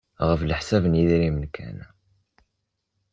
[0.27, 1.77] Ɣef leḥsab n yidrimen kan.